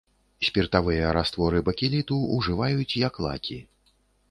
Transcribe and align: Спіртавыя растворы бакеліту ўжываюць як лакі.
Спіртавыя 0.45 1.11
растворы 1.17 1.61
бакеліту 1.67 2.19
ўжываюць 2.39 2.97
як 3.07 3.23
лакі. 3.29 3.63